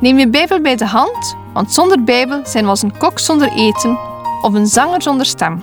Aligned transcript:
Neem 0.00 0.18
je 0.18 0.28
Bijbel 0.28 0.60
bij 0.60 0.76
de 0.76 0.86
hand, 0.86 1.36
want 1.52 1.72
zonder 1.72 2.04
Bijbel 2.04 2.46
zijn 2.46 2.64
we 2.64 2.70
als 2.70 2.82
een 2.82 2.96
kok 2.96 3.18
zonder 3.18 3.52
eten 3.52 3.98
of 4.42 4.54
een 4.54 4.66
zanger 4.66 5.02
zonder 5.02 5.26
stem. 5.26 5.62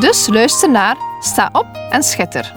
Dus 0.00 0.26
luister 0.26 0.70
naar, 0.70 0.96
sta 1.20 1.48
op 1.52 1.66
en 1.90 2.02
schitter. 2.02 2.54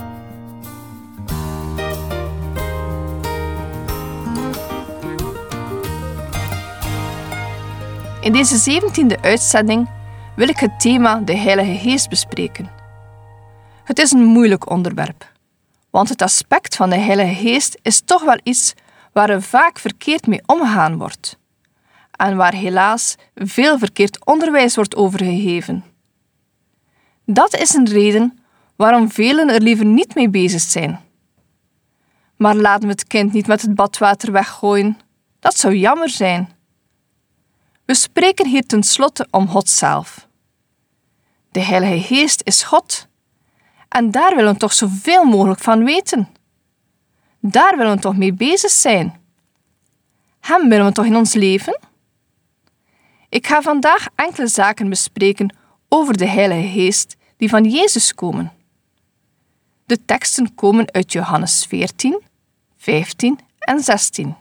In 8.22 8.32
deze 8.32 8.58
zeventiende 8.58 9.22
uitzending 9.22 9.90
wil 10.36 10.50
ik 10.50 10.58
het 10.58 10.80
thema 10.80 11.16
de 11.16 11.36
Heilige 11.36 11.78
Geest 11.90 12.10
bespreken. 12.10 12.72
Het 13.84 14.00
is 14.00 14.12
een 14.12 14.24
moeilijk 14.24 14.70
onderwerp, 14.70 15.32
want 15.90 16.10
het 16.10 16.22
aspect 16.22 16.76
van 16.76 16.90
de 16.90 16.98
Heilige 16.98 17.34
Geest 17.34 17.80
is 17.82 18.02
toch 18.06 18.24
wel 18.24 18.40
iets 18.44 18.74
waar 19.12 19.30
er 19.30 19.42
vaak 19.42 19.80
verkeerd 19.80 20.28
mee 20.28 20.42
omgegaan 20.46 20.98
wordt 20.98 21.40
en 22.12 22.36
waar 22.36 22.54
helaas 22.54 23.16
veel 23.36 23.78
verkeerd 23.78 24.26
onderwijs 24.26 24.76
wordt 24.76 24.96
overgegeven. 24.96 25.84
Dat 27.26 27.56
is 27.56 27.74
een 27.74 27.90
reden 27.90 28.40
waarom 28.76 29.12
velen 29.12 29.50
er 29.50 29.62
liever 29.62 29.86
niet 29.86 30.16
mee 30.16 30.30
bezig 30.30 30.62
zijn. 30.62 31.00
Maar 32.36 32.56
laten 32.56 32.84
we 32.84 32.92
het 32.92 33.08
kind 33.08 33.34
niet 33.34 33.48
met 33.48 33.62
het 33.62 33.76
badwater 33.76 34.32
weggooien. 34.32 34.98
Dat 35.40 35.58
zou 35.58 35.76
jammer 35.76 36.10
zijn. 36.10 36.50
We 37.86 37.94
spreken 37.94 38.48
hier 38.48 38.66
tenslotte 38.66 39.28
om 39.32 39.48
God 39.48 39.70
zelf. 39.70 40.28
De 41.52 41.60
Heilige 41.60 42.02
Geest 42.16 42.42
is 42.44 42.64
God. 42.64 43.08
En 43.90 44.12
daar 44.12 44.36
willen 44.36 44.54
we 44.54 44.60
toch 44.60 44.74
zoveel 44.74 45.24
mogelijk 45.24 45.60
van 45.60 45.84
weten. 45.84 46.28
Daar 47.42 47.78
willen 47.78 47.96
we 47.96 48.02
toch 48.02 48.18
mee 48.18 48.34
bezig 48.34 48.72
zijn. 48.72 49.20
Hem 50.40 50.70
willen 50.70 50.86
we 50.86 50.92
toch 50.92 51.06
in 51.06 51.16
ons 51.16 51.34
leven? 51.34 51.80
Ik 53.30 53.48
ga 53.48 53.62
vandaag 53.62 54.08
enkele 54.16 54.48
zaken 54.48 54.90
bespreken 54.90 55.56
over 55.90 56.18
de 56.18 56.28
Heilige 56.28 56.68
Geest 56.68 57.16
die 57.38 57.50
van 57.50 57.64
Jezus 57.64 58.14
komen. 58.14 58.52
De 59.86 60.06
teksten 60.06 60.56
komen 60.56 60.92
uit 60.92 61.12
Johannes 61.12 61.66
14, 61.66 62.22
15 62.78 63.40
en 63.60 63.80
16. 63.80 64.36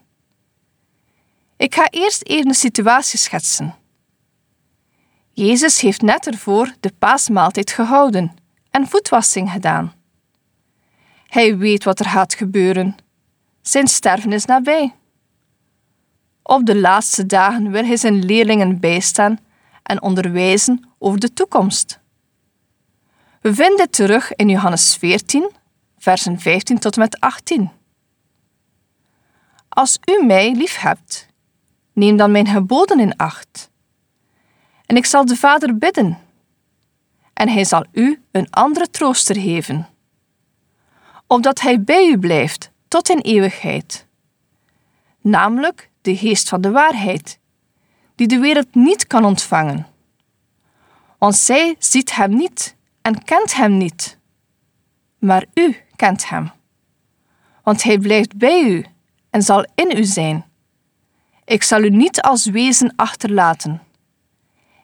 Ik 1.57 1.75
ga 1.75 1.89
eerst 1.91 2.23
even 2.23 2.49
de 2.49 2.55
situatie 2.55 3.19
schetsen. 3.19 3.75
Jezus 5.33 5.81
heeft 5.81 6.03
net 6.03 6.27
ervoor 6.27 6.75
de 6.81 6.93
paasmaaltijd 6.99 7.71
gehouden 7.71 8.35
en 8.71 8.89
voetwassing 8.89 9.51
gedaan. 9.51 10.00
Hij 11.31 11.57
weet 11.57 11.85
wat 11.85 11.99
er 11.99 12.07
gaat 12.07 12.35
gebeuren. 12.35 12.97
Zijn 13.61 13.87
sterven 13.87 14.33
is 14.33 14.45
nabij. 14.45 14.95
Op 16.43 16.67
de 16.67 16.77
laatste 16.77 17.27
dagen 17.27 17.71
wil 17.71 17.85
hij 17.85 17.97
zijn 17.97 18.25
leerlingen 18.25 18.81
bijstaan 18.81 19.39
en 19.83 20.03
onderwijzen 20.03 20.89
over 20.99 21.21
de 21.21 21.33
toekomst. 21.33 22.01
We 23.41 23.55
vinden 23.55 23.77
dit 23.77 23.93
terug 23.93 24.35
in 24.35 24.49
Johannes 24.49 24.97
14, 24.97 25.51
versen 25.99 26.41
15 26.41 26.79
tot 26.79 26.95
en 26.95 27.01
met 27.01 27.21
18. 27.21 27.71
Als 29.69 29.99
u 30.05 30.25
mij 30.27 30.55
lief 30.55 30.77
hebt, 30.77 31.27
neem 31.93 32.17
dan 32.17 32.31
mijn 32.31 32.47
geboden 32.47 33.01
in 33.01 33.17
acht. 33.17 33.71
En 34.87 34.97
ik 34.97 35.07
zal 35.07 35.25
de 35.25 35.37
Vader 35.37 35.79
bidden, 35.79 36.19
en 37.33 37.49
hij 37.49 37.65
zal 37.65 37.85
u 37.93 38.23
een 38.31 38.51
andere 38.51 38.91
trooster 38.91 39.37
geven, 39.37 39.89
opdat 41.33 41.61
hij 41.61 41.83
bij 41.83 42.07
u 42.07 42.19
blijft 42.19 42.71
tot 42.89 43.09
in 43.09 43.19
eeuwigheid, 43.19 44.07
namelijk 45.21 45.91
de 46.01 46.17
geest 46.17 46.49
van 46.49 46.61
de 46.61 46.71
waarheid, 46.71 47.39
die 48.15 48.27
de 48.27 48.39
wereld 48.39 48.75
niet 48.75 49.07
kan 49.07 49.25
ontvangen. 49.25 49.87
Want 51.19 51.37
zij 51.37 51.77
ziet 51.79 52.15
hem 52.15 52.37
niet 52.37 52.77
en 53.03 53.25
kent 53.25 53.55
hem 53.55 53.77
niet. 53.77 54.19
Maar 55.19 55.47
u 55.55 55.77
kent 55.97 56.29
hem, 56.29 56.51
want 57.63 57.83
hij 57.83 57.99
blijft 57.99 58.37
bij 58.37 58.63
u 58.63 58.85
en 59.31 59.43
zal 59.43 59.67
in 59.75 59.97
u 59.97 60.05
zijn. 60.05 60.45
Ik 61.45 61.63
zal 61.63 61.83
u 61.83 61.91
niet 61.91 62.21
als 62.23 62.47
wezen 62.47 62.93
achterlaten. 62.97 63.83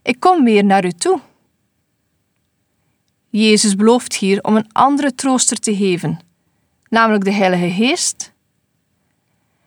Ik 0.02 0.20
kom 0.20 0.44
weer 0.44 0.64
naar 0.64 0.84
u 0.84 0.92
toe. 0.92 1.20
Jezus 3.28 3.74
belooft 3.74 4.16
hier 4.16 4.42
om 4.42 4.56
een 4.56 4.72
andere 4.72 5.14
trooster 5.14 5.58
te 5.58 5.76
geven, 5.76 6.25
namelijk 6.88 7.24
de 7.24 7.32
Heilige 7.32 7.70
Geest. 7.70 8.32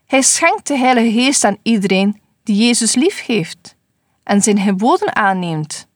Hij 0.05 0.21
schenkt 0.21 0.67
de 0.67 0.77
Heilige 0.77 1.11
Geest 1.11 1.43
aan 1.43 1.57
iedereen 1.63 2.21
die 2.43 2.65
Jezus 2.65 2.95
lief 2.95 3.25
heeft 3.25 3.75
en 4.23 4.41
zijn 4.41 4.59
geboden 4.59 5.15
aanneemt. 5.15 5.87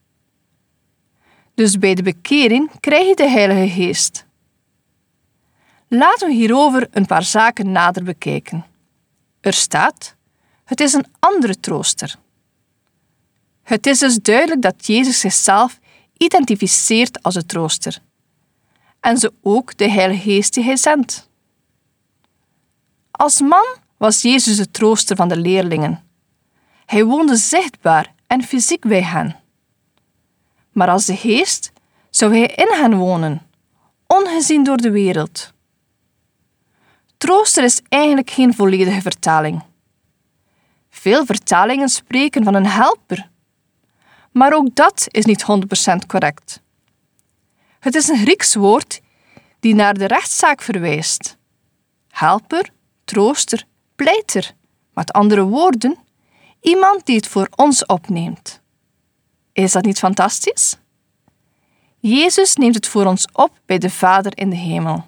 Dus 1.53 1.77
bij 1.77 1.93
de 1.93 2.03
bekering 2.03 2.79
krijg 2.79 3.07
je 3.07 3.15
de 3.15 3.29
Heilige 3.29 3.69
Geest. 3.69 4.25
Laten 5.87 6.27
we 6.27 6.33
hierover 6.33 6.87
een 6.91 7.05
paar 7.05 7.23
zaken 7.23 7.71
nader 7.71 8.03
bekijken. 8.03 8.65
Er 9.41 9.53
staat: 9.53 10.15
het 10.63 10.79
is 10.79 10.93
een 10.93 11.05
andere 11.19 11.59
trooster. 11.59 12.15
Het 13.63 13.87
is 13.87 13.99
dus 13.99 14.15
duidelijk 14.15 14.61
dat 14.61 14.87
Jezus 14.87 15.19
zichzelf 15.19 15.79
identificeert 16.17 17.23
als 17.23 17.33
de 17.33 17.45
trooster 17.45 18.01
en 19.03 19.17
ze 19.17 19.33
ook 19.41 19.77
de 19.77 19.89
Heilige 19.89 20.21
Geest 20.21 20.53
die 20.53 20.63
hij 20.63 20.75
zendt. 20.75 21.29
Als 23.11 23.41
man 23.41 23.65
was 23.97 24.21
Jezus 24.21 24.57
de 24.57 24.71
trooster 24.71 25.15
van 25.15 25.27
de 25.27 25.37
leerlingen. 25.37 26.03
Hij 26.85 27.03
woonde 27.03 27.35
zichtbaar 27.35 28.13
en 28.27 28.43
fysiek 28.43 28.81
bij 28.87 29.03
hen. 29.03 29.35
Maar 30.71 30.89
als 30.89 31.05
de 31.05 31.15
Geest 31.15 31.71
zou 32.09 32.37
hij 32.37 32.45
in 32.45 32.67
hen 32.71 32.95
wonen, 32.97 33.41
ongezien 34.07 34.63
door 34.63 34.77
de 34.77 34.91
wereld. 34.91 35.53
Trooster 37.17 37.63
is 37.63 37.81
eigenlijk 37.89 38.29
geen 38.29 38.53
volledige 38.53 39.01
vertaling. 39.01 39.63
Veel 40.89 41.25
vertalingen 41.25 41.89
spreken 41.89 42.43
van 42.43 42.53
een 42.53 42.67
helper, 42.67 43.29
maar 44.31 44.53
ook 44.53 44.75
dat 44.75 45.07
is 45.07 45.25
niet 45.25 45.45
100% 45.93 46.05
correct. 46.07 46.62
Het 47.83 47.95
is 47.95 48.07
een 48.07 48.17
Grieks 48.17 48.55
woord 48.55 49.01
die 49.59 49.75
naar 49.75 49.93
de 49.93 50.05
rechtszaak 50.05 50.61
verwijst. 50.61 51.37
Helper, 52.07 52.69
trooster, 53.03 53.65
pleiter, 53.95 54.55
met 54.93 55.11
andere 55.11 55.43
woorden, 55.43 55.97
iemand 56.61 57.05
die 57.05 57.15
het 57.15 57.27
voor 57.27 57.47
ons 57.55 57.85
opneemt. 57.85 58.61
Is 59.53 59.71
dat 59.71 59.83
niet 59.83 59.99
fantastisch? 59.99 60.77
Jezus 61.99 62.55
neemt 62.55 62.75
het 62.75 62.87
voor 62.87 63.05
ons 63.05 63.27
op 63.31 63.59
bij 63.65 63.77
de 63.77 63.89
Vader 63.89 64.37
in 64.37 64.49
de 64.49 64.55
hemel. 64.55 65.05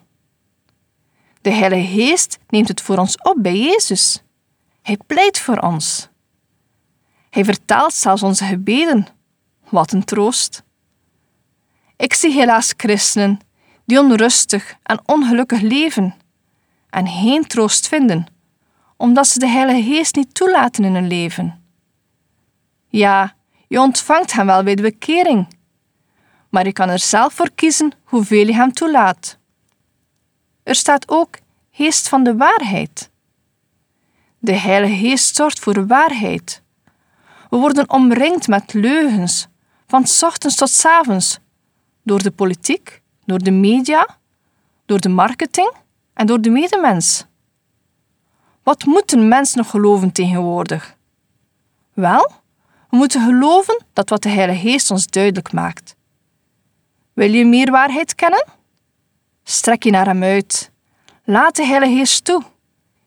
De 1.42 1.52
Heilige 1.52 1.88
Geest 1.88 2.38
neemt 2.48 2.68
het 2.68 2.82
voor 2.82 2.98
ons 2.98 3.18
op 3.18 3.36
bij 3.38 3.58
Jezus. 3.58 4.24
Hij 4.82 4.98
pleit 5.08 5.40
voor 5.40 5.58
ons. 5.58 6.10
Hij 7.30 7.46
vertaalt 7.46 7.94
zelfs 7.94 8.24
onze 8.24 8.46
gebeden. 8.46 9.08
Wat 9.70 9.92
een 9.92 10.04
troost. 10.04 10.64
Ik 11.98 12.14
zie 12.14 12.32
helaas 12.32 12.74
christenen 12.78 13.40
die 13.86 14.00
onrustig 14.00 14.76
en 14.84 15.00
ongelukkig 15.06 15.62
leven 15.62 16.16
en 16.90 17.08
geen 17.08 17.48
troost 17.48 17.88
vinden, 17.88 18.26
omdat 18.98 19.28
ze 19.28 19.40
de 19.40 19.48
Heilige 19.48 19.84
Geest 19.84 20.16
niet 20.16 20.34
toelaten 20.34 20.84
in 20.84 20.94
hun 20.94 21.08
leven. 21.08 21.64
Ja, 22.88 23.36
je 23.68 23.80
ontvangt 23.80 24.34
hem 24.34 24.46
wel 24.46 24.64
bij 24.64 24.76
de 24.76 24.82
bekering, 24.82 25.48
maar 26.50 26.66
je 26.66 26.74
kan 26.74 26.90
er 26.90 27.00
zelf 27.00 27.34
voor 27.34 27.52
kiezen 27.56 27.92
hoeveel 28.04 28.46
je 28.46 28.54
hem 28.54 28.74
toelaat. 28.74 29.38
Er 30.64 30.76
staat 30.76 31.10
ook 31.10 31.38
Geest 31.72 32.10
van 32.10 32.24
de 32.24 32.36
waarheid. 32.36 33.10
De 34.40 34.54
Heilige 34.54 34.96
Geest 34.96 35.36
zorgt 35.36 35.60
voor 35.60 35.88
waarheid. 35.88 36.62
We 37.50 37.58
worden 37.58 37.90
omringd 37.90 38.48
met 38.48 38.74
leugens, 38.74 39.48
van 39.88 40.06
ochtends 40.22 40.56
tot 40.56 40.70
s 40.70 40.86
avonds, 40.86 41.40
door 42.06 42.24
de 42.24 42.32
politiek, 42.32 43.02
door 43.26 43.40
de 43.40 43.52
media, 43.52 44.18
door 44.86 45.00
de 45.00 45.10
marketing 45.10 45.72
en 46.14 46.26
door 46.26 46.42
de 46.42 46.50
medemens. 46.50 47.26
Wat 48.64 48.86
moet 48.86 49.12
een 49.12 49.28
mens 49.28 49.54
nog 49.54 49.70
geloven 49.70 50.12
tegenwoordig? 50.12 50.96
Wel, 51.94 52.32
we 52.90 52.98
moeten 52.98 53.26
geloven 53.26 53.86
dat 53.94 54.10
wat 54.10 54.24
de 54.24 54.30
Heilige 54.30 54.70
Geest 54.70 54.92
ons 54.92 55.08
duidelijk 55.08 55.52
maakt. 55.52 55.96
Wil 57.14 57.32
je 57.32 57.46
meer 57.46 57.72
waarheid 57.72 58.16
kennen? 58.16 58.46
Strek 59.44 59.84
je 59.84 59.92
naar 59.92 60.06
Hem 60.06 60.24
uit. 60.24 60.72
Laat 61.24 61.56
de 61.56 61.66
Heilige 61.66 61.96
Geest 61.96 62.26
toe. 62.26 62.44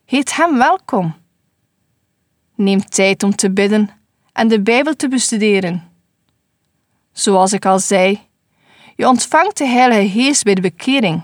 Heet 0.04 0.36
Hem 0.36 0.58
welkom. 0.58 1.14
Neem 2.54 2.80
tijd 2.80 3.22
om 3.22 3.36
te 3.36 3.50
bidden 3.50 3.90
en 4.32 4.48
de 4.48 4.60
Bijbel 4.60 4.96
te 4.96 5.08
bestuderen. 5.08 5.92
Zoals 7.12 7.52
ik 7.52 7.66
al 7.66 7.78
zei, 7.78 8.27
je 8.98 9.08
ontvangt 9.08 9.58
de 9.58 9.66
Heilige 9.66 10.08
Geest 10.08 10.44
bij 10.44 10.54
de 10.54 10.60
bekering, 10.60 11.22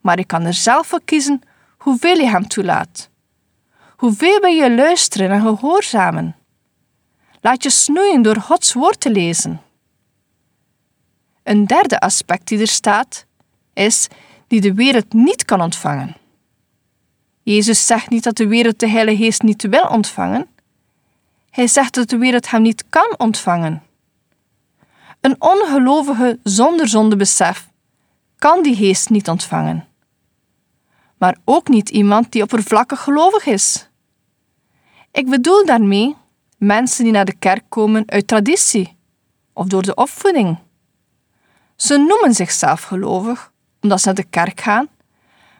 maar 0.00 0.18
je 0.18 0.24
kan 0.24 0.44
er 0.44 0.54
zelf 0.54 0.86
voor 0.86 1.00
kiezen 1.04 1.42
hoeveel 1.78 2.16
je 2.16 2.28
Hem 2.28 2.48
toelaat. 2.48 3.08
Hoeveel 3.96 4.40
wil 4.40 4.50
je 4.50 4.74
luisteren 4.74 5.30
en 5.30 5.40
gehoorzamen? 5.40 6.36
Laat 7.40 7.62
je 7.62 7.70
snoeien 7.70 8.22
door 8.22 8.36
Gods 8.36 8.72
woord 8.72 9.00
te 9.00 9.10
lezen. 9.10 9.60
Een 11.42 11.66
derde 11.66 12.00
aspect 12.00 12.48
die 12.48 12.60
er 12.60 12.68
staat, 12.68 13.26
is 13.72 14.08
die 14.46 14.60
de 14.60 14.74
wereld 14.74 15.12
niet 15.12 15.44
kan 15.44 15.60
ontvangen. 15.60 16.16
Jezus 17.42 17.86
zegt 17.86 18.10
niet 18.10 18.24
dat 18.24 18.36
de 18.36 18.46
wereld 18.46 18.78
de 18.78 18.88
Heilige 18.88 19.22
Geest 19.22 19.42
niet 19.42 19.62
wil 19.62 19.86
ontvangen. 19.86 20.48
Hij 21.50 21.66
zegt 21.66 21.94
dat 21.94 22.08
de 22.08 22.18
wereld 22.18 22.50
hem 22.50 22.62
niet 22.62 22.84
kan 22.88 23.14
ontvangen. 23.18 23.82
Een 25.20 25.36
ongelovige 25.38 26.38
zonder 26.42 26.88
zondebesef 26.88 27.68
kan 28.38 28.62
die 28.62 28.76
geest 28.76 29.10
niet 29.10 29.28
ontvangen. 29.28 29.88
Maar 31.18 31.36
ook 31.44 31.68
niet 31.68 31.88
iemand 31.88 32.32
die 32.32 32.42
oppervlakkig 32.42 33.00
gelovig 33.00 33.46
is. 33.46 33.88
Ik 35.12 35.30
bedoel 35.30 35.66
daarmee 35.66 36.16
mensen 36.58 37.04
die 37.04 37.12
naar 37.12 37.24
de 37.24 37.38
kerk 37.38 37.64
komen 37.68 38.02
uit 38.06 38.26
traditie 38.26 38.96
of 39.52 39.66
door 39.66 39.82
de 39.82 39.94
opvoeding. 39.94 40.58
Ze 41.76 41.96
noemen 41.96 42.34
zichzelf 42.34 42.82
gelovig 42.82 43.52
omdat 43.80 44.00
ze 44.00 44.06
naar 44.06 44.14
de 44.14 44.24
kerk 44.30 44.60
gaan, 44.60 44.88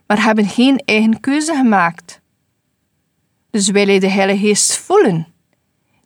maar 0.07 0.23
hebben 0.23 0.49
geen 0.49 0.79
eigen 0.85 1.21
keuze 1.21 1.55
gemaakt. 1.55 2.21
Dus 3.51 3.69
wil 3.69 3.89
je 3.89 4.01
de 4.01 4.09
Heilige 4.09 4.47
Geest 4.47 4.77
voelen? 4.77 5.27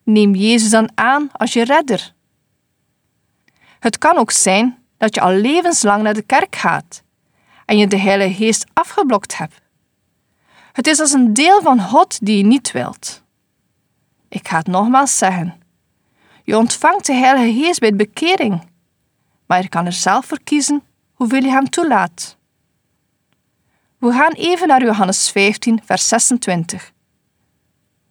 Neem 0.02 0.34
Jezus 0.34 0.70
dan 0.70 0.90
aan 0.94 1.28
als 1.32 1.52
je 1.52 1.64
redder. 1.64 2.14
Het 3.84 3.98
kan 3.98 4.16
ook 4.16 4.30
zijn 4.30 4.78
dat 4.96 5.14
je 5.14 5.20
al 5.20 5.32
levenslang 5.32 6.02
naar 6.02 6.14
de 6.14 6.22
kerk 6.22 6.56
gaat 6.56 7.02
en 7.66 7.78
je 7.78 7.86
de 7.86 7.98
Heilige 7.98 8.34
Geest 8.34 8.66
afgeblokt 8.72 9.36
hebt. 9.38 9.60
Het 10.72 10.86
is 10.86 11.00
als 11.00 11.12
een 11.12 11.32
deel 11.34 11.62
van 11.62 11.80
God 11.80 12.26
die 12.26 12.36
je 12.36 12.44
niet 12.44 12.72
wilt. 12.72 13.22
Ik 14.28 14.48
ga 14.48 14.56
het 14.56 14.66
nogmaals 14.66 15.18
zeggen. 15.18 15.62
Je 16.44 16.56
ontvangt 16.56 17.06
de 17.06 17.12
Heilige 17.12 17.60
Geest 17.60 17.80
bij 17.80 17.90
de 17.90 17.96
bekering, 17.96 18.60
maar 19.46 19.62
je 19.62 19.68
kan 19.68 19.86
er 19.86 19.92
zelf 19.92 20.26
voor 20.26 20.40
kiezen 20.44 20.82
hoeveel 21.12 21.42
je 21.42 21.50
hem 21.50 21.70
toelaat. 21.70 22.36
We 23.98 24.12
gaan 24.12 24.32
even 24.32 24.68
naar 24.68 24.84
Johannes 24.84 25.30
15, 25.30 25.80
vers 25.84 26.08
26. 26.08 26.92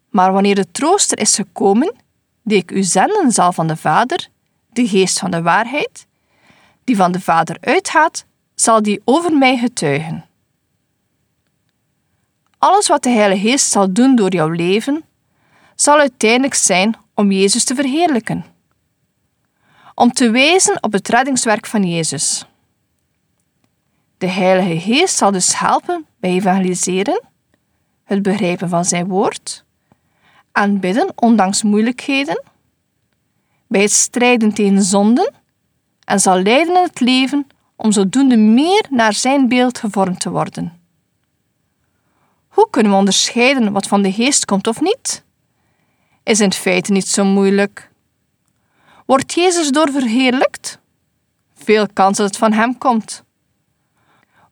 Maar 0.09 0.33
wanneer 0.33 0.55
de 0.55 0.71
trooster 0.71 1.19
is 1.19 1.35
gekomen, 1.35 1.95
die 2.43 2.57
ik 2.57 2.71
u 2.71 2.83
zenden 2.83 3.31
zal 3.31 3.53
van 3.53 3.67
de 3.67 3.77
Vader, 3.77 4.31
de 4.75 4.87
geest 4.87 5.19
van 5.19 5.31
de 5.31 5.41
waarheid, 5.41 6.05
die 6.83 6.95
van 6.95 7.11
de 7.11 7.19
Vader 7.19 7.57
uitgaat, 7.61 8.25
zal 8.55 8.81
die 8.81 9.01
over 9.05 9.33
mij 9.37 9.57
getuigen. 9.57 10.25
Alles 12.57 12.87
wat 12.87 13.03
de 13.03 13.09
Heilige 13.09 13.47
Geest 13.49 13.71
zal 13.71 13.93
doen 13.93 14.15
door 14.15 14.33
jouw 14.33 14.49
leven, 14.49 15.03
zal 15.75 15.99
uiteindelijk 15.99 16.53
zijn 16.53 16.95
om 17.13 17.31
Jezus 17.31 17.63
te 17.63 17.75
verheerlijken. 17.75 18.45
Om 19.95 20.11
te 20.11 20.29
wijzen 20.29 20.83
op 20.83 20.91
het 20.91 21.07
reddingswerk 21.07 21.65
van 21.65 21.83
Jezus. 21.83 22.45
De 24.17 24.27
Heilige 24.27 24.79
Geest 24.79 25.15
zal 25.15 25.31
dus 25.31 25.59
helpen 25.59 26.05
bij 26.19 26.29
evangeliseren, 26.29 27.23
het 28.03 28.21
begrijpen 28.21 28.69
van 28.69 28.85
zijn 28.85 29.07
woord, 29.07 29.63
aanbidden 30.51 31.11
ondanks 31.15 31.63
moeilijkheden, 31.63 32.43
bij 33.67 33.81
het 33.81 33.91
strijden 33.91 34.53
tegen 34.53 34.83
zonden 34.83 35.33
en 36.05 36.19
zal 36.19 36.41
leiden 36.41 36.75
in 36.75 36.83
het 36.83 36.99
leven 36.99 37.47
om 37.75 37.91
zodoende 37.91 38.37
meer 38.37 38.85
naar 38.89 39.13
zijn 39.13 39.47
beeld 39.47 39.77
gevormd 39.77 40.19
te 40.19 40.29
worden. 40.29 40.81
Hoe 42.47 42.67
kunnen 42.69 42.91
we 42.91 42.97
onderscheiden 42.97 43.71
wat 43.71 43.87
van 43.87 44.01
de 44.01 44.11
geest 44.11 44.45
komt 44.45 44.67
of 44.67 44.81
niet? 44.81 45.23
Is 46.23 46.39
in 46.39 46.53
feite 46.53 46.91
niet 46.91 47.07
zo 47.07 47.25
moeilijk. 47.25 47.91
Wordt 49.05 49.33
Jezus 49.33 49.71
door 49.71 49.91
verheerlijkt? 49.91 50.79
Veel 51.53 51.87
kans 51.93 52.17
dat 52.17 52.27
het 52.27 52.37
van 52.37 52.53
hem 52.53 52.77
komt. 52.77 53.23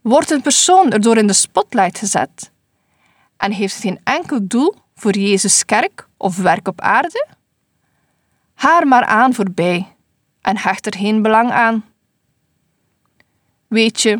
Wordt 0.02 0.31
een 0.31 0.42
persoon 0.42 0.92
erdoor 0.92 1.18
in 1.18 1.28
de 1.28 1.34
spotlight 1.34 1.98
gezet 1.98 2.52
en 3.38 3.52
heeft 3.52 3.75
geen 3.75 4.00
enkel 4.04 4.40
doel 4.48 4.75
voor 4.96 5.18
Jezus' 5.18 5.66
kerk 5.66 6.08
of 6.18 6.38
werk 6.38 6.68
op 6.68 6.81
aarde? 6.81 7.28
Haar 8.62 8.88
maar 8.88 9.06
aan 9.06 9.34
voorbij 9.34 9.96
en 10.42 10.58
hecht 10.58 10.86
er 10.86 10.98
geen 10.98 11.22
belang 11.22 11.52
aan. 11.52 11.86
Weet 13.68 14.02
je, 14.02 14.19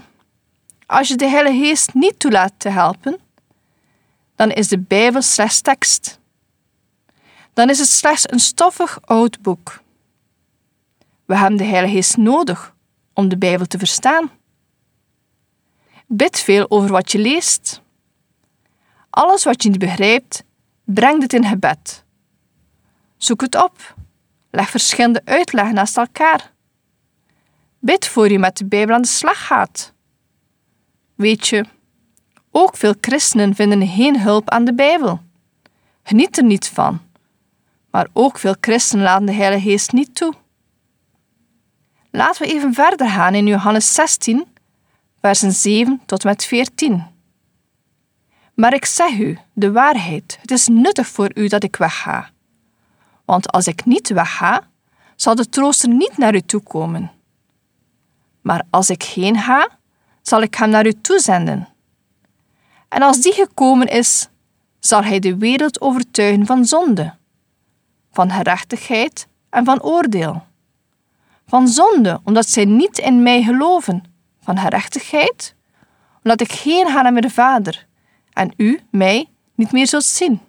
als 0.86 1.08
je 1.08 1.16
de 1.16 1.28
Heilige 1.28 1.58
Geest 1.58 1.94
niet 1.94 2.20
toelaat 2.20 2.54
te 2.58 2.70
helpen, 2.70 3.20
dan 4.36 4.52
is 4.52 4.68
de 4.68 4.80
Bijbel 4.80 5.22
slechts 5.22 5.62
tekst. 5.62 6.20
Dan 7.54 7.70
is 7.70 7.80
het 7.80 7.88
slechts 7.88 8.32
een 8.32 8.40
stoffig 8.40 9.02
oud 9.02 9.42
boek. 9.42 9.82
We 11.26 11.38
hebben 11.38 11.58
de 11.58 11.64
Heilige 11.64 11.96
Geest 11.96 12.18
nodig 12.18 12.76
om 13.14 13.30
de 13.30 13.38
Bijbel 13.38 13.66
te 13.66 13.78
verstaan. 13.78 14.32
Bid 16.08 16.40
veel 16.40 16.70
over 16.70 16.90
wat 16.92 17.12
je 17.12 17.20
leest. 17.20 17.82
Alles 19.10 19.44
wat 19.44 19.64
je 19.64 19.70
niet 19.70 19.80
begrijpt, 19.80 20.44
breng 20.84 21.22
het 21.22 21.34
in 21.34 21.46
gebed. 21.46 22.04
Zoek 23.18 23.42
het 23.42 23.64
op. 23.64 24.00
Leg 24.52 24.70
verschillende 24.70 25.22
uitleggen 25.26 25.74
naast 25.74 25.98
elkaar. 25.98 26.52
Bid 27.80 28.08
voor 28.08 28.32
je 28.32 28.40
met 28.40 28.58
de 28.58 28.66
Bijbel 28.66 28.96
aan 28.96 29.02
de 29.02 29.08
slag 29.08 29.46
gaat. 29.46 29.94
Weet 31.16 31.48
je, 31.48 31.66
ook 32.52 32.78
veel 32.78 32.94
christenen 33.02 33.56
vinden 33.56 33.88
geen 33.88 34.20
hulp 34.20 34.50
aan 34.50 34.66
de 34.66 34.74
Bijbel. 34.74 35.22
Geniet 36.04 36.38
er 36.38 36.44
niet 36.44 36.68
van. 36.68 37.02
Maar 37.92 38.08
ook 38.14 38.40
veel 38.40 38.56
christenen 38.62 39.04
laten 39.04 39.26
de 39.26 39.34
Heilige 39.34 39.70
Geest 39.70 39.92
niet 39.92 40.16
toe. 40.16 40.34
Laten 42.12 42.42
we 42.42 42.54
even 42.54 42.74
verder 42.74 43.10
gaan 43.10 43.36
in 43.36 43.48
Johannes 43.48 43.94
16, 43.94 44.46
versen 45.22 45.52
7 45.52 46.02
tot 46.06 46.24
met 46.24 46.46
14. 46.46 47.04
Maar 48.54 48.74
ik 48.74 48.86
zeg 48.86 49.18
u 49.18 49.38
de 49.54 49.72
waarheid: 49.72 50.38
het 50.42 50.52
is 50.52 50.68
nuttig 50.68 51.08
voor 51.08 51.32
u 51.34 51.48
dat 51.48 51.64
ik 51.64 51.76
wegga. 51.76 52.30
Want 53.32 53.52
als 53.52 53.68
ik 53.68 53.86
niet 53.86 54.10
wegga, 54.10 54.68
zal 55.16 55.36
de 55.36 55.50
trooster 55.50 55.90
niet 55.90 56.18
naar 56.18 56.36
u 56.36 56.42
toe 56.42 56.62
komen. 56.62 57.12
Maar 58.42 58.64
als 58.70 58.90
ik 58.90 59.04
heen 59.04 59.38
ga, 59.38 59.70
zal 60.22 60.42
ik 60.42 60.56
hem 60.56 60.70
naar 60.70 60.86
u 60.86 60.94
toezenden. 60.94 61.68
En 62.90 63.02
als 63.02 63.22
die 63.22 63.34
gekomen 63.34 63.88
is, 63.88 64.30
zal 64.80 65.04
hij 65.04 65.20
de 65.20 65.38
wereld 65.38 65.82
overtuigen 65.82 66.46
van 66.46 66.66
zonde, 66.66 67.14
van 68.12 68.32
gerechtigheid 68.32 69.28
en 69.50 69.66
van 69.66 69.82
oordeel. 69.82 70.44
Van 71.48 71.68
zonde, 71.68 72.20
omdat 72.24 72.50
zij 72.50 72.66
niet 72.66 72.98
in 72.98 73.24
mij 73.24 73.44
geloven, 73.44 74.04
van 74.42 74.58
gerechtigheid, 74.58 75.56
omdat 76.24 76.42
ik 76.42 76.52
heen 76.52 76.88
ga 76.88 77.02
naar 77.02 77.14
mijn 77.14 77.32
Vader 77.32 77.88
en 78.34 78.54
u 78.58 78.80
mij 78.90 79.30
niet 79.56 79.72
meer 79.72 79.88
zult 79.88 80.04
zien. 80.04 80.42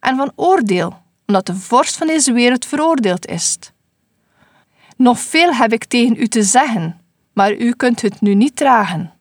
En 0.00 0.16
van 0.16 0.32
oordeel, 0.34 1.02
omdat 1.26 1.46
de 1.46 1.54
vorst 1.54 1.96
van 1.96 2.06
deze 2.06 2.32
wereld 2.32 2.66
veroordeeld 2.66 3.26
is. 3.26 3.58
Nog 4.96 5.18
veel 5.18 5.54
heb 5.54 5.72
ik 5.72 5.84
tegen 5.84 6.16
u 6.16 6.26
te 6.26 6.42
zeggen, 6.42 7.00
maar 7.32 7.52
u 7.52 7.72
kunt 7.72 8.02
het 8.02 8.20
nu 8.20 8.34
niet 8.34 8.56
dragen. 8.56 9.12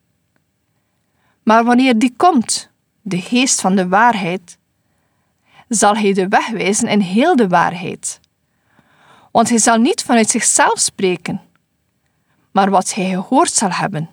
Maar 1.44 1.64
wanneer 1.64 2.00
die 2.00 2.14
komt, 2.18 2.70
de 3.02 3.22
geest 3.22 3.62
van 3.62 3.76
de 3.76 3.88
waarheid, 3.88 4.58
zal 5.68 5.96
hij 5.96 6.14
de 6.14 6.28
weg 6.28 6.50
wijzen 6.50 6.88
in 6.88 7.00
heel 7.00 7.36
de 7.36 7.48
waarheid. 7.48 8.20
Want 9.32 9.50
hij 9.50 9.58
zal 9.58 9.78
niet 9.78 10.04
vanuit 10.04 10.30
zichzelf 10.30 10.80
spreken, 10.80 11.42
maar 12.52 12.70
wat 12.70 12.94
hij 12.94 13.10
gehoord 13.10 13.54
zal 13.54 13.72
hebben, 13.72 14.10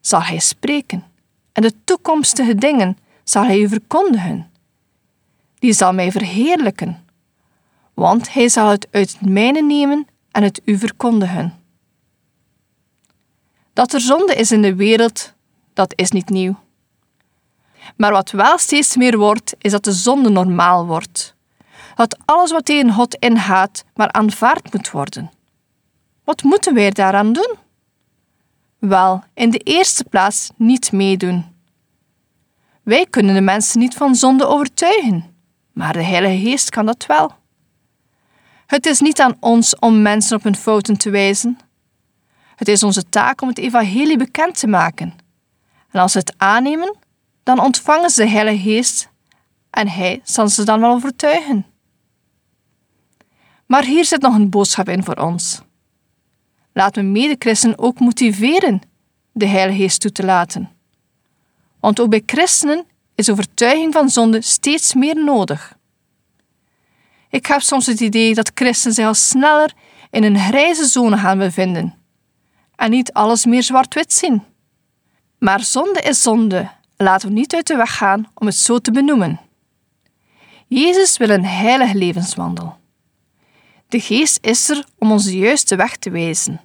zal 0.00 0.22
hij 0.22 0.38
spreken, 0.38 1.04
en 1.52 1.62
de 1.62 1.74
toekomstige 1.84 2.54
dingen 2.54 2.98
zal 3.24 3.44
hij 3.44 3.58
u 3.58 3.68
verkondigen. 3.68 4.50
Die 5.58 5.72
zal 5.72 5.92
mij 5.92 6.12
verheerlijken, 6.12 7.07
want 7.98 8.32
hij 8.32 8.48
zal 8.48 8.68
het 8.68 8.88
uit 8.90 9.12
het 9.12 9.28
mijne 9.28 9.62
nemen 9.62 10.06
en 10.30 10.42
het 10.42 10.60
u 10.64 10.78
verkondigen. 10.78 11.62
Dat 13.72 13.92
er 13.92 14.00
zonde 14.00 14.34
is 14.34 14.52
in 14.52 14.62
de 14.62 14.74
wereld, 14.74 15.32
dat 15.72 15.92
is 15.96 16.10
niet 16.10 16.28
nieuw. 16.28 16.56
Maar 17.96 18.12
wat 18.12 18.30
wel 18.30 18.58
steeds 18.58 18.96
meer 18.96 19.18
wordt, 19.18 19.54
is 19.58 19.70
dat 19.70 19.84
de 19.84 19.92
zonde 19.92 20.30
normaal 20.30 20.86
wordt. 20.86 21.34
Dat 21.94 22.18
alles 22.24 22.50
wat 22.50 22.64
tegen 22.64 22.92
God 22.92 23.14
ingaat, 23.14 23.84
maar 23.94 24.12
aanvaard 24.12 24.72
moet 24.72 24.90
worden. 24.90 25.30
Wat 26.24 26.42
moeten 26.42 26.74
wij 26.74 26.90
daaraan 26.90 27.32
doen? 27.32 27.54
Wel, 28.78 29.22
in 29.34 29.50
de 29.50 29.58
eerste 29.58 30.04
plaats 30.04 30.50
niet 30.56 30.92
meedoen. 30.92 31.44
Wij 32.82 33.06
kunnen 33.06 33.34
de 33.34 33.40
mensen 33.40 33.80
niet 33.80 33.94
van 33.94 34.14
zonde 34.14 34.46
overtuigen, 34.46 35.36
maar 35.72 35.92
de 35.92 36.02
Heilige 36.02 36.48
Geest 36.48 36.70
kan 36.70 36.86
dat 36.86 37.06
wel. 37.06 37.36
Het 38.68 38.86
is 38.86 39.00
niet 39.00 39.20
aan 39.20 39.36
ons 39.40 39.78
om 39.78 40.02
mensen 40.02 40.36
op 40.36 40.42
hun 40.42 40.56
fouten 40.56 40.96
te 40.96 41.10
wijzen. 41.10 41.58
Het 42.56 42.68
is 42.68 42.82
onze 42.82 43.08
taak 43.08 43.40
om 43.40 43.48
het 43.48 43.58
evangelie 43.58 44.16
bekend 44.16 44.58
te 44.58 44.66
maken. 44.66 45.14
En 45.90 46.00
als 46.00 46.12
ze 46.12 46.18
het 46.18 46.34
aannemen, 46.36 46.96
dan 47.42 47.60
ontvangen 47.60 48.10
ze 48.10 48.22
de 48.22 48.28
Heilige 48.28 48.62
Geest 48.62 49.08
en 49.70 49.88
Hij 49.88 50.20
zal 50.24 50.48
ze 50.48 50.64
dan 50.64 50.80
wel 50.80 50.90
overtuigen. 50.90 51.66
Maar 53.66 53.84
hier 53.84 54.04
zit 54.04 54.20
nog 54.20 54.34
een 54.34 54.50
boodschap 54.50 54.88
in 54.88 55.04
voor 55.04 55.16
ons. 55.16 55.60
Laten 56.72 57.02
we 57.02 57.08
medechristenen 57.08 57.78
ook 57.78 58.00
motiveren 58.00 58.80
de 59.32 59.46
Heilige 59.46 59.82
Geest 59.82 60.00
toe 60.00 60.12
te 60.12 60.24
laten. 60.24 60.70
Want 61.80 62.00
ook 62.00 62.10
bij 62.10 62.22
christenen 62.26 62.86
is 63.14 63.30
overtuiging 63.30 63.92
van 63.92 64.08
zonde 64.08 64.42
steeds 64.42 64.94
meer 64.94 65.24
nodig. 65.24 65.77
Ik 67.30 67.46
heb 67.46 67.60
soms 67.60 67.86
het 67.86 68.00
idee 68.00 68.34
dat 68.34 68.50
christenen 68.54 68.94
zich 68.94 69.06
al 69.06 69.14
sneller 69.14 69.72
in 70.10 70.22
een 70.22 70.38
grijze 70.38 70.84
zone 70.84 71.18
gaan 71.18 71.38
bevinden 71.38 71.94
en 72.76 72.90
niet 72.90 73.12
alles 73.12 73.44
meer 73.44 73.62
zwart-wit 73.62 74.12
zien. 74.12 74.42
Maar 75.38 75.60
zonde 75.60 76.00
is 76.00 76.22
zonde. 76.22 76.70
Laten 76.96 77.28
we 77.28 77.34
niet 77.34 77.54
uit 77.54 77.66
de 77.66 77.76
weg 77.76 77.96
gaan 77.96 78.30
om 78.34 78.46
het 78.46 78.56
zo 78.56 78.78
te 78.78 78.90
benoemen. 78.90 79.40
Jezus 80.66 81.16
wil 81.16 81.30
een 81.30 81.44
heilige 81.44 81.94
levenswandel. 81.94 82.76
De 83.88 84.00
geest 84.00 84.38
is 84.40 84.68
er 84.68 84.84
om 84.98 85.12
ons 85.12 85.24
de 85.24 85.38
juiste 85.38 85.76
weg 85.76 85.96
te 85.96 86.10
wijzen. 86.10 86.60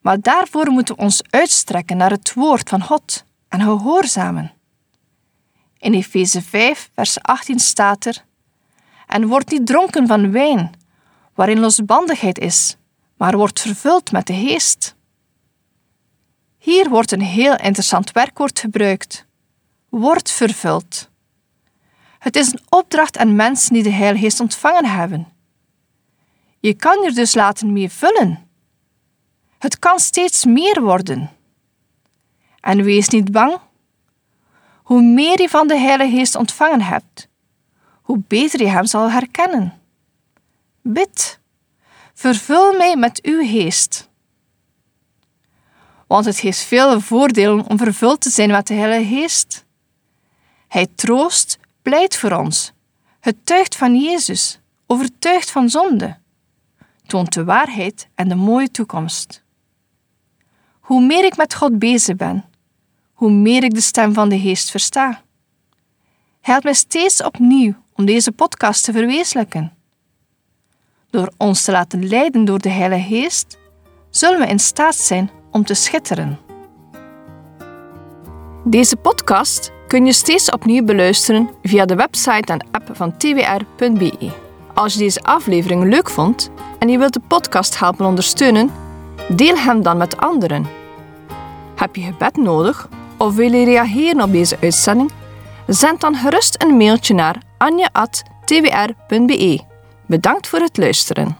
Maar 0.00 0.20
daarvoor 0.20 0.70
moeten 0.70 0.96
we 0.96 1.02
ons 1.02 1.22
uitstrekken 1.30 1.96
naar 1.96 2.10
het 2.10 2.34
woord 2.34 2.68
van 2.68 2.82
God 2.82 3.24
en 3.48 3.60
gehoorzamen. 3.60 4.52
In 5.78 5.94
Efeze 5.94 6.42
5, 6.42 6.90
vers 6.94 7.22
18 7.22 7.58
staat 7.58 8.04
er: 8.04 8.24
En 9.10 9.26
wordt 9.26 9.50
niet 9.50 9.66
dronken 9.66 10.06
van 10.06 10.30
wijn, 10.30 10.70
waarin 11.34 11.60
losbandigheid 11.60 12.38
is, 12.38 12.76
maar 13.16 13.36
wordt 13.36 13.60
vervuld 13.60 14.12
met 14.12 14.26
de 14.26 14.34
geest. 14.34 14.94
Hier 16.58 16.88
wordt 16.88 17.12
een 17.12 17.20
heel 17.20 17.56
interessant 17.56 18.12
werkwoord 18.12 18.58
gebruikt. 18.58 19.26
Wordt 19.88 20.30
vervuld. 20.30 21.10
Het 22.18 22.36
is 22.36 22.52
een 22.52 22.60
opdracht 22.68 23.18
aan 23.18 23.36
mensen 23.36 23.72
die 23.72 23.82
de 23.82 23.92
Heilige 23.92 24.42
ontvangen 24.42 24.84
hebben. 24.86 25.28
Je 26.60 26.74
kan 26.74 27.02
je 27.02 27.12
dus 27.12 27.34
laten 27.34 27.72
mee 27.72 27.90
vullen. 27.90 28.48
Het 29.58 29.78
kan 29.78 29.98
steeds 29.98 30.44
meer 30.44 30.80
worden. 30.80 31.30
En 32.60 32.82
wees 32.82 33.08
niet 33.08 33.32
bang. 33.32 33.58
Hoe 34.82 35.02
meer 35.02 35.40
je 35.40 35.48
van 35.48 35.68
de 35.68 35.78
Heilige 35.78 36.16
Geest 36.16 36.34
ontvangen 36.34 36.82
hebt, 36.82 37.29
hoe 38.10 38.22
beter 38.26 38.60
je 38.60 38.68
Hem 38.68 38.86
zal 38.86 39.10
herkennen. 39.10 39.72
Bid, 40.82 41.38
vervul 42.14 42.76
mij 42.76 42.96
met 42.96 43.22
uw 43.22 43.46
geest. 43.46 44.08
Want 46.06 46.24
het 46.24 46.40
heeft 46.40 46.58
veel 46.58 47.00
voordelen 47.00 47.66
om 47.66 47.78
vervuld 47.78 48.20
te 48.20 48.30
zijn 48.30 48.50
met 48.50 48.66
de 48.66 48.74
Heilige 48.74 49.14
Geest. 49.14 49.64
Hij 50.68 50.86
troost, 50.94 51.58
pleit 51.82 52.16
voor 52.16 52.32
ons, 52.32 52.72
getuigt 53.20 53.76
van 53.76 54.00
Jezus, 54.00 54.60
overtuigt 54.86 55.50
van 55.50 55.68
zonde, 55.68 56.18
toont 57.06 57.32
de 57.32 57.44
waarheid 57.44 58.08
en 58.14 58.28
de 58.28 58.34
mooie 58.34 58.70
toekomst. 58.70 59.42
Hoe 60.80 61.00
meer 61.00 61.24
ik 61.24 61.36
met 61.36 61.54
God 61.54 61.78
bezig 61.78 62.16
ben, 62.16 62.44
hoe 63.12 63.30
meer 63.30 63.64
ik 63.64 63.74
de 63.74 63.80
stem 63.80 64.14
van 64.14 64.28
de 64.28 64.40
Geest 64.40 64.70
versta. 64.70 65.08
Hij 66.40 66.52
helpt 66.52 66.64
mij 66.64 66.74
steeds 66.74 67.22
opnieuw 67.22 67.74
om 68.00 68.06
deze 68.06 68.32
podcast 68.32 68.84
te 68.84 68.92
verwezenlijken. 68.92 69.72
Door 71.10 71.32
ons 71.36 71.64
te 71.64 71.70
laten 71.70 72.08
leiden 72.08 72.44
door 72.44 72.58
de 72.58 72.68
Heilige 72.68 73.14
Geest, 73.14 73.58
zullen 74.10 74.38
we 74.38 74.46
in 74.46 74.58
staat 74.58 74.94
zijn 74.94 75.30
om 75.50 75.64
te 75.64 75.74
schitteren. 75.74 76.38
Deze 78.64 78.96
podcast 78.96 79.72
kun 79.86 80.06
je 80.06 80.12
steeds 80.12 80.50
opnieuw 80.50 80.84
beluisteren 80.84 81.50
via 81.62 81.84
de 81.84 81.94
website 81.94 82.52
en 82.52 82.66
app 82.70 82.88
van 82.92 83.16
twr.be. 83.16 84.30
Als 84.74 84.92
je 84.92 84.98
deze 84.98 85.20
aflevering 85.22 85.84
leuk 85.84 86.10
vond 86.10 86.50
en 86.78 86.88
je 86.88 86.98
wilt 86.98 87.12
de 87.12 87.20
podcast 87.28 87.78
helpen 87.78 88.06
ondersteunen, 88.06 88.70
deel 89.28 89.56
hem 89.56 89.82
dan 89.82 89.96
met 89.96 90.16
anderen. 90.16 90.66
Heb 91.76 91.96
je 91.96 92.02
gebed 92.02 92.36
nodig 92.36 92.88
of 93.18 93.34
wil 93.34 93.52
je 93.52 93.64
reageren 93.64 94.22
op 94.22 94.32
deze 94.32 94.56
uitzending? 94.60 95.10
Zend 95.66 96.00
dan 96.00 96.14
gerust 96.14 96.62
een 96.62 96.76
mailtje 96.76 97.14
naar 97.14 97.48
anja.twr.be. 97.60 99.60
Bedankt 100.06 100.48
voor 100.48 100.60
het 100.60 100.76
luisteren. 100.76 101.39